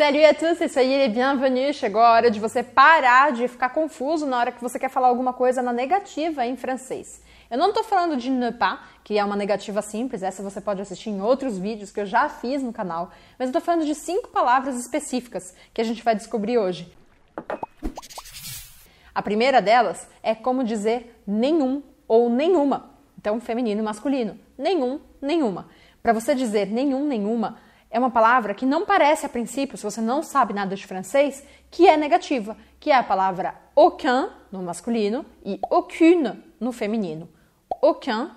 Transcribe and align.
Salut 0.00 0.24
à 0.24 0.32
tous 0.32 0.58
et 0.62 0.68
soyez 0.68 0.96
les 0.96 1.08
bienvenus. 1.10 1.76
Chegou 1.76 2.00
a 2.00 2.12
hora 2.12 2.30
de 2.30 2.40
você 2.40 2.62
parar 2.62 3.32
de 3.32 3.46
ficar 3.46 3.68
confuso 3.68 4.24
na 4.24 4.38
hora 4.38 4.50
que 4.50 4.62
você 4.62 4.78
quer 4.78 4.88
falar 4.88 5.08
alguma 5.08 5.34
coisa 5.34 5.60
na 5.60 5.74
negativa 5.74 6.46
em 6.46 6.56
francês. 6.56 7.20
Eu 7.50 7.58
não 7.58 7.68
estou 7.68 7.84
falando 7.84 8.16
de 8.16 8.30
ne 8.30 8.50
pas, 8.50 8.80
que 9.04 9.18
é 9.18 9.22
uma 9.22 9.36
negativa 9.36 9.82
simples, 9.82 10.22
essa 10.22 10.42
você 10.42 10.58
pode 10.58 10.80
assistir 10.80 11.10
em 11.10 11.20
outros 11.20 11.58
vídeos 11.58 11.90
que 11.92 12.00
eu 12.00 12.06
já 12.06 12.30
fiz 12.30 12.62
no 12.62 12.72
canal, 12.72 13.10
mas 13.38 13.48
eu 13.48 13.50
estou 13.50 13.60
falando 13.60 13.84
de 13.84 13.94
cinco 13.94 14.28
palavras 14.28 14.80
específicas 14.80 15.54
que 15.74 15.82
a 15.82 15.84
gente 15.84 16.02
vai 16.02 16.14
descobrir 16.14 16.56
hoje. 16.56 16.90
A 19.14 19.20
primeira 19.20 19.60
delas 19.60 20.08
é 20.22 20.34
como 20.34 20.64
dizer 20.64 21.22
nenhum 21.26 21.82
ou 22.08 22.30
nenhuma. 22.30 22.88
Então, 23.18 23.38
feminino 23.38 23.82
e 23.82 23.84
masculino. 23.84 24.38
Nenhum, 24.56 24.98
nenhuma. 25.20 25.68
Para 26.02 26.14
você 26.14 26.34
dizer 26.34 26.68
nenhum, 26.68 27.06
nenhuma, 27.06 27.58
é 27.90 27.98
uma 27.98 28.10
palavra 28.10 28.54
que 28.54 28.64
não 28.64 28.86
parece 28.86 29.26
a 29.26 29.28
princípio, 29.28 29.76
se 29.76 29.82
você 29.82 30.00
não 30.00 30.22
sabe 30.22 30.54
nada 30.54 30.76
de 30.76 30.86
francês, 30.86 31.44
que 31.70 31.88
é 31.88 31.96
negativa, 31.96 32.56
que 32.78 32.90
é 32.90 32.96
a 32.96 33.02
palavra 33.02 33.54
aucun 33.74 34.28
no 34.52 34.62
masculino 34.62 35.26
e 35.44 35.58
aucune 35.68 36.42
no 36.60 36.72
feminino. 36.72 37.28
Aucun, 37.82 38.30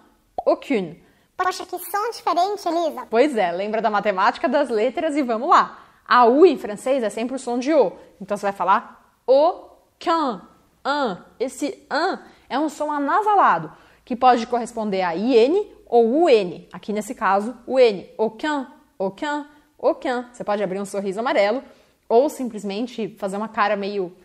aucune. 0.45 1.03
Poxa, 1.37 1.65
que 1.65 1.77
som 1.77 2.11
diferente, 2.11 2.67
Elisa. 2.67 3.07
Pois 3.09 3.35
é, 3.37 3.51
lembra 3.51 3.81
da 3.81 3.89
matemática 3.89 4.49
das 4.49 4.69
letras 4.69 5.15
e 5.15 5.21
vamos 5.21 5.49
lá. 5.49 5.79
A 6.05 6.25
U 6.25 6.45
em 6.45 6.57
francês 6.57 7.03
é 7.03 7.09
sempre 7.09 7.35
o 7.35 7.39
som 7.39 7.59
de 7.59 7.73
O. 7.73 7.93
Então 8.19 8.35
você 8.35 8.47
vai 8.47 8.53
falar 8.53 9.15
aucun, 9.27 10.41
un. 10.85 11.17
Esse 11.39 11.85
un 11.91 12.17
é 12.49 12.57
um 12.57 12.69
som 12.69 12.91
anasalado, 12.91 13.71
que 14.03 14.15
pode 14.15 14.45
corresponder 14.47 15.01
a 15.01 15.15
IN 15.15 15.71
ou 15.85 16.23
UN. 16.23 16.67
Aqui 16.73 16.91
nesse 16.91 17.13
caso, 17.15 17.55
o 17.65 17.79
N. 17.79 18.09
Aucun, 18.17 18.65
aucun, 19.05 19.45
aucun. 19.81 20.25
Você 20.31 20.43
pode 20.43 20.63
abrir 20.63 20.79
um 20.79 20.85
sorriso 20.85 21.19
amarelo 21.19 21.63
ou 22.07 22.29
simplesmente 22.29 23.15
fazer 23.17 23.37
uma 23.37 23.47
cara 23.47 23.75
meio 23.75 24.15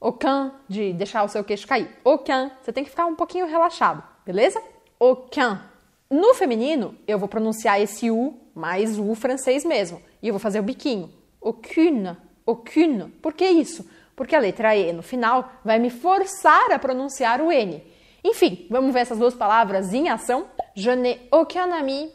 aucun, 0.00 0.50
de 0.68 0.92
deixar 0.92 1.22
o 1.24 1.28
seu 1.28 1.42
queixo 1.44 1.66
cair. 1.66 1.88
Aucun. 2.04 2.50
Você 2.62 2.72
tem 2.72 2.84
que 2.84 2.90
ficar 2.90 3.06
um 3.06 3.14
pouquinho 3.14 3.46
relaxado, 3.46 4.02
beleza? 4.24 4.62
Aucun. 5.00 5.58
No 6.10 6.34
feminino, 6.34 6.94
eu 7.06 7.18
vou 7.18 7.28
pronunciar 7.28 7.80
esse 7.80 8.10
U 8.10 8.38
mais 8.54 8.98
o 8.98 9.14
francês 9.14 9.64
mesmo. 9.64 10.00
E 10.22 10.28
eu 10.28 10.32
vou 10.32 10.40
fazer 10.40 10.60
o 10.60 10.62
biquinho. 10.62 11.12
Aucune, 11.42 12.16
aucune. 12.46 13.08
Por 13.20 13.34
que 13.34 13.44
isso? 13.44 13.88
Porque 14.14 14.34
a 14.34 14.38
letra 14.38 14.74
E 14.74 14.92
no 14.92 15.02
final 15.02 15.50
vai 15.64 15.78
me 15.78 15.90
forçar 15.90 16.72
a 16.72 16.78
pronunciar 16.78 17.40
o 17.40 17.52
N. 17.52 17.82
Enfim, 18.24 18.66
vamos 18.70 18.92
ver 18.92 19.00
essas 19.00 19.18
duas 19.18 19.34
palavras 19.34 19.92
em 19.92 20.08
ação. 20.08 20.46
Je 20.74 20.94
n'ai 20.96 21.20
aucun 21.30 21.72
ami 21.72 22.10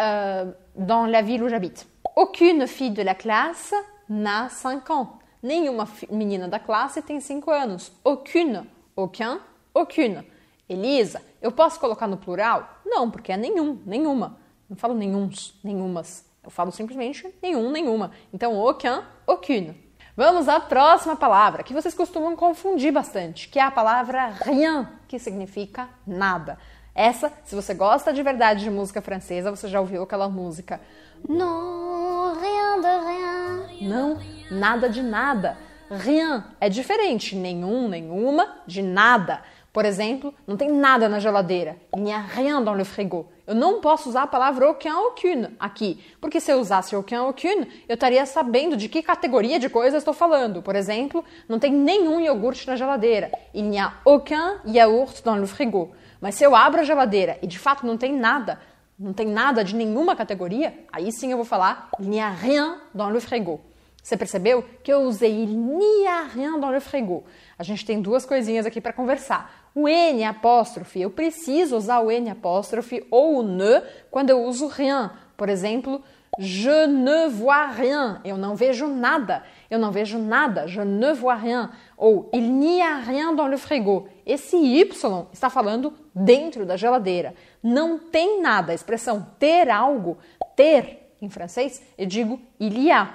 euh, 0.00 0.52
dans 0.74 1.06
la 1.06 1.22
ville 1.22 1.42
où 1.42 1.48
j'habite. 1.48 1.86
Aucune 2.14 2.66
fille 2.66 2.90
de 2.90 3.02
la 3.02 3.14
classe 3.14 3.74
n'a 4.08 4.48
5 4.48 4.90
ans. 4.90 5.18
Nenhuma 5.42 5.86
menina 6.10 6.48
da 6.48 6.58
classe 6.58 7.02
tem 7.06 7.20
5 7.20 7.48
anos. 7.50 7.92
Aucune, 8.04 8.64
aucun, 8.96 9.38
aucune. 9.74 10.24
Elisa, 10.68 11.20
eu 11.40 11.52
posso 11.52 11.78
colocar 11.78 12.08
no 12.08 12.16
plural? 12.16 12.68
Não, 12.84 13.10
porque 13.10 13.32
é 13.32 13.36
nenhum, 13.36 13.80
nenhuma. 13.86 14.36
Não 14.68 14.76
falo 14.76 14.94
nenhuns, 14.94 15.54
nenhumas. 15.62 16.24
Eu 16.42 16.50
falo 16.50 16.72
simplesmente 16.72 17.26
nenhum, 17.42 17.70
nenhuma. 17.70 18.10
Então, 18.32 18.56
aucun, 18.58 19.02
aucune. 19.26 19.86
Vamos 20.16 20.48
à 20.48 20.58
próxima 20.58 21.14
palavra, 21.14 21.62
que 21.62 21.74
vocês 21.74 21.92
costumam 21.92 22.34
confundir 22.34 22.90
bastante, 22.90 23.48
que 23.48 23.58
é 23.58 23.62
a 23.62 23.70
palavra 23.70 24.28
rien, 24.40 24.88
que 25.06 25.18
significa 25.18 25.90
nada. 26.06 26.58
Essa, 26.96 27.30
se 27.44 27.54
você 27.54 27.74
gosta 27.74 28.10
de 28.10 28.22
verdade 28.22 28.64
de 28.64 28.70
música 28.70 29.02
francesa, 29.02 29.50
você 29.50 29.68
já 29.68 29.78
ouviu 29.78 30.02
aquela 30.02 30.30
música 30.30 30.80
Non, 31.28 32.34
rien 32.40 32.80
de 32.80 32.88
rien. 32.88 33.88
Não, 33.88 34.18
nada 34.50 34.88
de 34.88 35.02
nada. 35.02 35.58
Rien 35.90 36.42
é 36.58 36.70
diferente, 36.70 37.36
nenhum, 37.36 37.86
nenhuma, 37.86 38.62
de 38.66 38.82
nada. 38.82 39.42
Por 39.74 39.84
exemplo, 39.84 40.32
não 40.46 40.56
tem 40.56 40.70
nada 40.72 41.06
na 41.06 41.18
geladeira. 41.20 41.76
Il 41.94 42.02
n'y 42.02 42.12
a 42.12 42.20
rien 42.20 42.62
dans 42.62 42.74
le 42.74 42.84
frigo. 42.84 43.28
Eu 43.46 43.54
não 43.54 43.80
posso 43.82 44.08
usar 44.08 44.22
a 44.22 44.26
palavra 44.26 44.66
aucun, 44.66 44.90
aucune 44.90 45.48
aqui, 45.60 46.02
porque 46.18 46.40
se 46.40 46.50
eu 46.50 46.58
usasse 46.58 46.94
aucun, 46.94 47.26
aucune, 47.26 47.68
eu 47.86 47.94
estaria 47.94 48.24
sabendo 48.24 48.74
de 48.74 48.88
que 48.88 49.02
categoria 49.02 49.58
de 49.58 49.68
coisa 49.68 49.98
estou 49.98 50.14
falando. 50.14 50.62
Por 50.62 50.74
exemplo, 50.74 51.22
não 51.46 51.58
tem 51.58 51.72
nenhum 51.72 52.18
iogurte 52.20 52.66
na 52.66 52.74
geladeira. 52.74 53.30
Il 53.52 53.64
n'y 53.64 53.78
a 53.78 53.92
aucun 54.04 54.60
yaourt 54.66 55.22
dans 55.22 55.36
le 55.38 55.46
frigo. 55.46 55.92
Mas 56.20 56.34
se 56.34 56.44
eu 56.44 56.54
abro 56.54 56.80
a 56.80 56.84
geladeira 56.84 57.38
e 57.42 57.46
de 57.46 57.58
fato 57.58 57.86
não 57.86 57.96
tem 57.96 58.12
nada, 58.12 58.58
não 58.98 59.12
tem 59.12 59.26
nada 59.26 59.62
de 59.62 59.74
nenhuma 59.74 60.16
categoria, 60.16 60.74
aí 60.92 61.12
sim 61.12 61.30
eu 61.30 61.36
vou 61.36 61.44
falar 61.44 61.90
il 62.00 62.08
n'y 62.08 62.20
a 62.20 62.30
rien 62.30 62.78
dans 62.94 63.12
le 63.12 63.20
frigo. 63.20 63.60
Você 64.02 64.16
percebeu 64.16 64.64
que 64.84 64.92
eu 64.92 65.00
usei 65.00 65.42
il 65.42 65.48
n'y 65.48 66.06
a 66.06 66.22
rien 66.22 66.60
dans 66.60 66.72
le 66.72 66.80
frigo? 66.80 67.24
A 67.58 67.64
gente 67.64 67.84
tem 67.84 68.00
duas 68.00 68.24
coisinhas 68.24 68.64
aqui 68.64 68.80
para 68.80 68.92
conversar. 68.92 69.68
O 69.74 69.88
N 69.88 70.22
apóstrofe, 70.22 71.00
eu 71.00 71.10
preciso 71.10 71.76
usar 71.76 71.98
o 71.98 72.10
N 72.10 72.30
apóstrofe 72.30 73.04
ou 73.10 73.40
o 73.40 73.42
ne 73.42 73.82
quando 74.08 74.30
eu 74.30 74.44
uso 74.44 74.68
rien. 74.68 75.10
Por 75.36 75.48
exemplo, 75.48 76.02
je 76.38 76.86
ne 76.86 77.28
vois 77.28 77.66
rien, 77.66 78.20
eu 78.24 78.36
não 78.36 78.54
vejo 78.54 78.86
nada. 78.86 79.42
Eu 79.70 79.78
não 79.78 79.90
vejo 79.90 80.18
nada, 80.18 80.66
je 80.66 80.80
ne 80.80 81.12
vois 81.12 81.34
rien. 81.34 81.70
Ou 81.96 82.30
il 82.32 82.52
n'y 82.52 82.80
a 82.80 82.98
rien 82.98 83.34
dans 83.34 83.48
le 83.48 83.56
frigo. 83.56 84.08
Esse 84.24 84.56
Y 84.56 84.88
está 85.32 85.50
falando 85.50 85.92
dentro 86.14 86.64
da 86.64 86.76
geladeira. 86.76 87.34
Não 87.62 87.98
tem 87.98 88.40
nada. 88.40 88.72
A 88.72 88.74
expressão 88.74 89.26
ter 89.38 89.68
algo, 89.68 90.18
ter 90.54 91.14
em 91.20 91.28
francês, 91.28 91.82
eu 91.98 92.06
digo 92.06 92.40
il 92.60 92.78
y 92.78 92.90
a. 92.90 93.08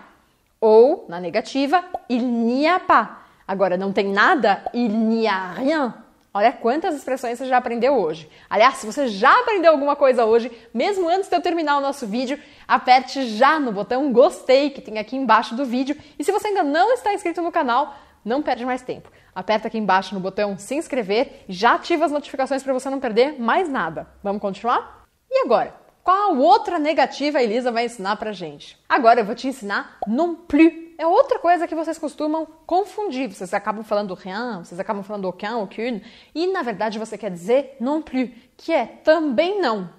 Ou, 0.60 1.06
na 1.08 1.20
negativa, 1.20 1.84
il 2.10 2.24
n'y 2.24 2.68
a 2.68 2.80
pas. 2.80 3.24
Agora, 3.48 3.78
não 3.78 3.92
tem 3.92 4.08
nada, 4.08 4.64
il 4.74 4.90
n'y 4.90 5.28
a 5.28 5.52
rien. 5.54 5.94
Olha 6.34 6.54
quantas 6.54 6.96
expressões 6.96 7.38
você 7.38 7.46
já 7.46 7.58
aprendeu 7.58 7.94
hoje. 7.94 8.30
Aliás, 8.50 8.76
se 8.76 8.86
você 8.86 9.10
já 9.10 9.38
aprendeu 9.42 9.72
alguma 9.74 9.98
coisa 9.98 10.24
hoje, 10.24 10.50
mesmo 10.74 11.10
antes 11.10 11.30
de 11.30 11.36
eu 11.36 11.42
terminar 11.42 11.78
o 11.78 11.82
nosso 11.82 12.08
vídeo, 12.08 12.40
aperte 12.66 13.28
já 13.28 13.60
no 13.60 13.74
botão 13.74 14.14
gostei 14.14 14.70
que 14.70 14.80
tem 14.80 14.98
aqui 14.98 15.18
embaixo 15.18 15.56
do 15.56 15.66
vídeo. 15.66 15.98
E 16.18 16.24
se 16.24 16.32
você 16.32 16.48
ainda 16.48 16.64
não 16.64 16.94
está 16.94 17.14
inscrito 17.14 17.42
no 17.42 17.52
canal, 17.52 17.96
não 18.24 18.42
perde 18.42 18.66
mais 18.66 18.82
tempo. 18.82 19.12
Aperta 19.36 19.68
aqui 19.68 19.78
embaixo 19.78 20.16
no 20.16 20.22
botão 20.22 20.58
se 20.58 20.74
inscrever 20.76 21.44
e 21.50 21.54
já 21.54 21.74
ativa 21.74 22.06
as 22.06 22.12
notificações 22.14 22.64
para 22.64 22.72
você 22.72 22.90
não 22.90 23.02
perder 23.02 23.38
mais 23.38 23.68
nada. 23.68 24.08
Vamos 24.24 24.42
continuar? 24.42 25.06
E 25.30 25.44
agora? 25.44 25.76
Qual 26.02 26.38
outra 26.38 26.80
negativa 26.80 27.40
a 27.40 27.44
Elisa 27.44 27.74
vai 27.74 27.86
ensinar 27.86 28.16
pra 28.16 28.32
gente? 28.32 28.80
Agora 28.88 29.20
eu 29.20 29.26
vou 29.26 29.36
te 29.36 29.50
ensinar 29.50 29.98
non 30.08 30.36
plus. 30.36 30.91
É 31.02 31.08
outra 31.08 31.40
coisa 31.40 31.68
que 31.68 31.74
vocês 31.74 31.98
costumam 31.98 32.46
confundir. 32.68 33.28
Vocês 33.28 33.56
acabam 33.56 33.84
falando 33.84 34.14
rien, 34.14 34.60
vocês 34.64 34.80
acabam 34.80 35.02
falando 35.02 35.26
aucun, 35.26 35.62
aucune, 35.62 36.04
e 36.36 36.46
na 36.46 36.62
verdade 36.62 37.00
você 37.00 37.18
quer 37.18 37.32
dizer 37.32 37.76
non 37.80 38.04
plus, 38.04 38.30
que 38.56 38.72
é 38.72 38.86
também 38.86 39.60
não. 39.60 39.90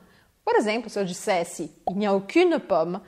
Por 0.44 0.54
exemplo, 0.54 0.88
se 0.88 1.00
eu 1.00 1.04
dissesse 1.04 1.76
il 1.90 1.96
n'y 1.96 2.06
a 2.06 2.12
aucune 2.12 2.56
pomme, 2.60 3.00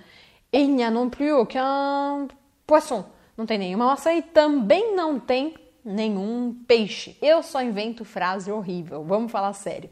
et 0.53 0.62
il 0.62 0.75
n'y 0.75 0.82
a 0.82 0.91
non 0.91 1.09
plus 1.09 1.31
aucun 1.31 2.27
poisson. 2.66 3.05
Não 3.37 3.47
tem 3.47 3.59
nenhuma 3.59 3.87
maçã 3.87 4.12
e 4.12 4.22
também 4.22 4.97
não 4.97 5.21
tem 5.21 5.55
nenhum 5.84 6.53
peixe. 6.66 7.16
Eu 7.22 7.44
só 7.44 7.62
invento 7.62 8.05
frase 8.05 8.50
horrível. 8.50 9.05
Vamos 9.05 9.31
falar 9.31 9.53
sério. 9.53 9.88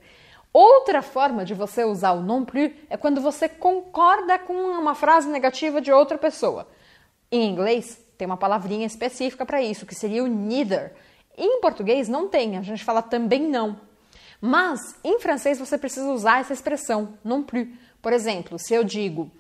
Outra 0.53 1.03
forma 1.03 1.45
de 1.45 1.55
você 1.55 1.85
usar 1.85 2.15
o 2.15 2.21
non 2.21 2.45
plus 2.45 2.73
é 2.91 2.97
quando 2.97 3.21
você 3.21 3.49
concorda 3.49 4.41
com 4.41 4.55
uma 4.55 4.97
frase 4.97 5.29
negativa 5.29 5.81
de 5.81 5.93
outra 5.93 6.19
pessoa. 6.19 6.67
Em 7.33 7.49
inglês, 7.49 7.99
tem 8.19 8.27
uma 8.27 8.37
palavrinha 8.37 8.87
específica 8.87 9.47
para 9.47 9.63
isso, 9.63 9.87
que 9.87 9.95
seria 9.95 10.23
o 10.23 10.27
neither. 10.27 10.93
Em 11.37 11.63
português 11.63 12.07
não 12.07 12.29
tem, 12.29 12.59
a 12.59 12.63
gente 12.63 12.85
fala 12.85 13.01
também 13.01 13.49
não. 13.49 13.81
Mas 14.39 14.95
em 15.03 15.19
francês 15.19 15.59
você 15.59 15.79
precisa 15.79 16.13
usar 16.13 16.41
essa 16.41 16.53
expressão, 16.53 17.15
non 17.25 17.43
plus. 17.43 17.69
Por 18.03 18.13
exemplo, 18.13 18.59
se 18.59 18.75
eu 18.75 18.85
digo 18.85 19.31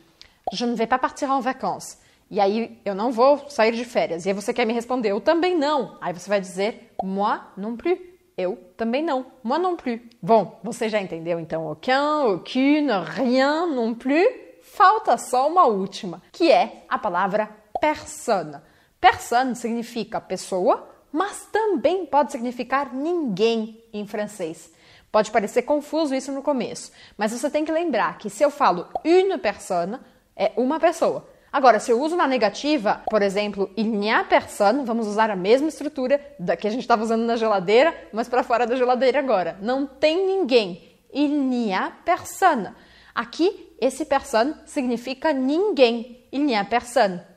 je 0.50 0.64
ne 0.64 0.74
vais 0.74 0.88
pas 0.88 0.98
partir 0.98 1.26
en 1.26 1.40
vacances, 1.40 1.98
e 2.30 2.40
aí 2.40 2.80
eu 2.84 2.94
não 2.94 3.12
vou 3.12 3.48
sair 3.50 3.72
de 3.72 3.84
férias, 3.84 4.24
e 4.24 4.30
aí 4.30 4.34
você 4.34 4.54
quer 4.54 4.64
me 4.64 4.72
responder 4.72 5.10
eu 5.10 5.20
também 5.20 5.56
não, 5.56 5.98
aí 6.00 6.12
você 6.12 6.28
vai 6.28 6.40
dizer 6.40 6.94
moi 7.02 7.40
non 7.56 7.76
plus. 7.76 7.98
Eu 8.38 8.56
também 8.78 9.02
não. 9.02 9.26
Moi 9.44 9.58
non 9.58 9.76
plus. 9.76 10.00
Bom, 10.22 10.58
você 10.64 10.88
já 10.88 10.98
entendeu 10.98 11.38
então 11.38 11.68
aucun, 11.68 12.30
aucune, 12.30 12.88
rien 13.04 13.66
non 13.66 13.94
plus? 13.94 14.26
Falta 14.62 15.18
só 15.18 15.46
uma 15.46 15.66
última, 15.66 16.22
que 16.32 16.50
é 16.50 16.86
a 16.88 16.98
palavra 16.98 17.61
personne. 17.82 18.60
Personne 19.00 19.56
significa 19.56 20.20
pessoa, 20.20 20.88
mas 21.10 21.48
também 21.50 22.06
pode 22.06 22.30
significar 22.30 22.94
ninguém 22.94 23.82
em 23.92 24.06
francês. 24.06 24.70
Pode 25.10 25.32
parecer 25.32 25.62
confuso 25.62 26.14
isso 26.14 26.30
no 26.30 26.42
começo, 26.42 26.92
mas 27.18 27.32
você 27.32 27.50
tem 27.50 27.64
que 27.64 27.72
lembrar 27.72 28.18
que 28.18 28.30
se 28.30 28.44
eu 28.44 28.50
falo 28.50 28.86
une 29.04 29.36
personne, 29.36 29.98
é 30.36 30.52
uma 30.56 30.78
pessoa. 30.78 31.28
Agora, 31.52 31.80
se 31.80 31.90
eu 31.90 32.00
uso 32.00 32.14
na 32.16 32.26
negativa, 32.26 33.02
por 33.10 33.20
exemplo, 33.20 33.68
il 33.76 33.88
n'y 33.88 34.10
a 34.10 34.22
personne, 34.24 34.84
vamos 34.84 35.08
usar 35.08 35.28
a 35.28 35.36
mesma 35.36 35.68
estrutura 35.68 36.20
da 36.38 36.56
que 36.56 36.68
a 36.68 36.70
gente 36.70 36.82
estava 36.82 37.02
usando 37.02 37.24
na 37.24 37.36
geladeira, 37.36 37.92
mas 38.12 38.28
para 38.28 38.44
fora 38.44 38.64
da 38.64 38.76
geladeira 38.76 39.18
agora. 39.18 39.58
Não 39.60 39.86
tem 39.86 40.24
ninguém. 40.24 40.96
Il 41.12 41.28
n'y 41.28 41.74
a 41.74 41.92
personne. 42.04 42.70
Aqui, 43.12 43.74
esse 43.78 44.06
personne 44.06 44.54
significa 44.64 45.32
ninguém. 45.32 46.24
Il 46.32 46.44
n'y 46.44 46.54
a 46.54 46.64
personne. 46.64 47.31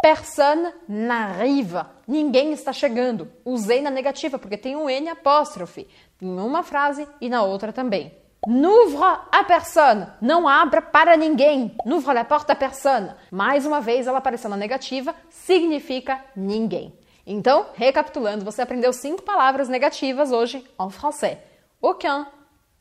Personne 0.00 0.72
n'arrive. 0.88 1.84
Ninguém 2.06 2.52
está 2.52 2.72
chegando. 2.72 3.30
Usei 3.44 3.82
na 3.82 3.90
negativa 3.90 4.38
porque 4.38 4.56
tem 4.56 4.76
um 4.76 4.88
N 4.88 5.08
apóstrofe 5.08 5.88
em 6.22 6.38
uma 6.38 6.62
frase 6.62 7.06
e 7.20 7.28
na 7.28 7.42
outra 7.42 7.72
também. 7.72 8.14
N'ouvre 8.46 9.02
à 9.32 9.42
personne. 9.44 10.06
Não 10.20 10.46
abra 10.46 10.80
para 10.80 11.16
ninguém. 11.16 11.76
N'ouvre 11.84 12.14
la 12.14 12.24
porte 12.24 12.52
à 12.52 12.54
personne. 12.54 13.12
Mais 13.32 13.66
uma 13.66 13.80
vez 13.80 14.06
ela 14.06 14.18
apareceu 14.18 14.48
na 14.48 14.56
negativa, 14.56 15.14
significa 15.30 16.24
ninguém. 16.36 16.96
Então, 17.26 17.66
recapitulando, 17.74 18.44
você 18.44 18.62
aprendeu 18.62 18.92
cinco 18.92 19.22
palavras 19.22 19.68
negativas 19.68 20.30
hoje 20.30 20.64
em 20.80 20.90
français. 20.90 21.38
Aucun, 21.82 22.24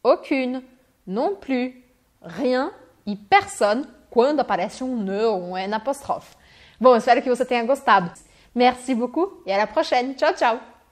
aucune, 0.03 0.63
non 1.05 1.35
plus, 1.35 1.73
rien 2.21 2.71
e 3.05 3.15
personne 3.15 3.85
quando 4.09 4.39
aparece 4.39 4.83
um 4.83 5.05
ou 5.25 5.51
um 5.51 5.57
n 5.57 5.73
apóstrofe. 5.73 6.36
Bom, 6.79 6.95
espero 6.95 7.21
que 7.21 7.29
você 7.29 7.45
tenha 7.45 7.63
gostado. 7.63 8.11
Merci 8.53 8.95
beaucoup 8.95 9.43
e 9.45 9.51
à 9.51 9.57
la 9.57 9.67
prochaine. 9.67 10.13
Tchau, 10.15 10.33
tchau! 10.33 10.76